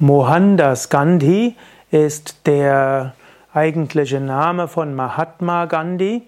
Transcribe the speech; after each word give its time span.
Mohandas 0.00 0.90
Gandhi 0.90 1.56
ist 1.90 2.46
der 2.46 3.14
eigentliche 3.52 4.20
Name 4.20 4.68
von 4.68 4.94
Mahatma 4.94 5.64
Gandhi. 5.64 6.22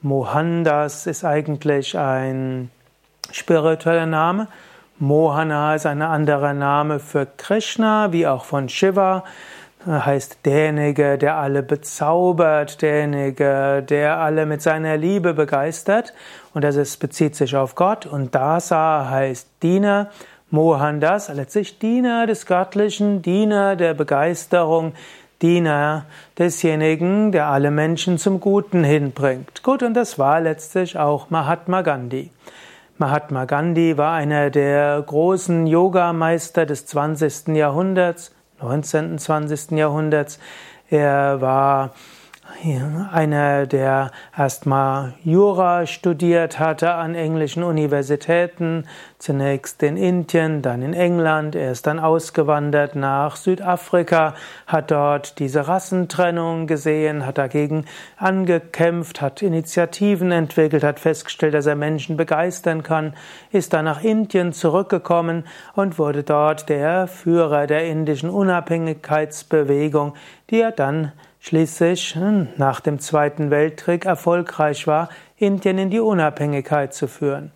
Mohandas 0.00 1.06
ist 1.06 1.22
eigentlich 1.26 1.98
ein 1.98 2.70
spiritueller 3.30 4.06
Name. 4.06 4.48
Mohana 4.98 5.74
ist 5.74 5.84
ein 5.84 6.00
anderer 6.00 6.54
Name 6.54 6.98
für 6.98 7.26
Krishna, 7.26 8.10
wie 8.12 8.26
auch 8.26 8.44
von 8.44 8.70
Shiva. 8.70 9.24
Er 9.86 10.06
heißt 10.06 10.38
derjenige, 10.46 11.18
der 11.18 11.36
alle 11.36 11.62
bezaubert, 11.62 12.80
derjenige, 12.80 13.84
der 13.86 14.16
alle 14.16 14.46
mit 14.46 14.62
seiner 14.62 14.96
Liebe 14.96 15.34
begeistert. 15.34 16.14
Und 16.54 16.64
das 16.64 16.76
ist, 16.76 16.96
bezieht 16.96 17.36
sich 17.36 17.54
auf 17.54 17.74
Gott. 17.74 18.06
Und 18.06 18.34
Dasa 18.34 19.08
heißt 19.10 19.46
Diener. 19.62 20.08
Mohandas, 20.50 21.28
letztlich 21.32 21.78
Diener 21.78 22.26
des 22.26 22.44
Göttlichen, 22.44 23.22
Diener 23.22 23.76
der 23.76 23.94
Begeisterung, 23.94 24.94
Diener 25.40 26.06
desjenigen, 26.38 27.30
der 27.30 27.46
alle 27.46 27.70
Menschen 27.70 28.18
zum 28.18 28.40
Guten 28.40 28.82
hinbringt. 28.82 29.62
Gut, 29.62 29.84
und 29.84 29.94
das 29.94 30.18
war 30.18 30.40
letztlich 30.40 30.98
auch 30.98 31.30
Mahatma 31.30 31.82
Gandhi. 31.82 32.30
Mahatma 32.98 33.44
Gandhi 33.44 33.96
war 33.96 34.12
einer 34.14 34.50
der 34.50 35.00
großen 35.00 35.68
Yogameister 35.68 36.66
des 36.66 36.84
20. 36.84 37.54
Jahrhunderts, 37.54 38.34
19. 38.60 39.12
und 39.12 39.18
20. 39.20 39.78
Jahrhunderts. 39.78 40.40
Er 40.90 41.40
war 41.40 41.92
einer, 43.12 43.66
der 43.66 44.10
erstmal 44.36 45.14
Jura 45.24 45.86
studiert 45.86 46.58
hatte 46.58 46.92
an 46.94 47.14
englischen 47.14 47.62
Universitäten, 47.62 48.86
zunächst 49.18 49.82
in 49.82 49.96
Indien, 49.96 50.62
dann 50.62 50.82
in 50.82 50.92
England. 50.92 51.54
Er 51.54 51.72
ist 51.72 51.86
dann 51.86 51.98
ausgewandert 51.98 52.96
nach 52.96 53.36
Südafrika, 53.36 54.34
hat 54.66 54.90
dort 54.90 55.38
diese 55.38 55.68
Rassentrennung 55.68 56.66
gesehen, 56.66 57.24
hat 57.26 57.38
dagegen 57.38 57.86
angekämpft, 58.16 59.20
hat 59.20 59.42
Initiativen 59.42 60.32
entwickelt, 60.32 60.84
hat 60.84 61.00
festgestellt, 61.00 61.54
dass 61.54 61.66
er 61.66 61.76
Menschen 61.76 62.16
begeistern 62.16 62.82
kann, 62.82 63.14
ist 63.52 63.72
dann 63.72 63.84
nach 63.84 64.02
Indien 64.02 64.52
zurückgekommen 64.52 65.44
und 65.74 65.98
wurde 65.98 66.22
dort 66.22 66.68
der 66.68 67.06
Führer 67.06 67.66
der 67.66 67.86
indischen 67.86 68.30
Unabhängigkeitsbewegung, 68.30 70.14
die 70.50 70.60
er 70.60 70.72
dann 70.72 71.12
schließlich 71.40 72.14
hm, 72.14 72.48
nach 72.56 72.80
dem 72.80 73.00
Zweiten 73.00 73.50
Weltkrieg 73.50 74.04
erfolgreich 74.04 74.86
war, 74.86 75.08
Indien 75.36 75.78
in 75.78 75.90
die 75.90 76.00
Unabhängigkeit 76.00 76.94
zu 76.94 77.08
führen. 77.08 77.52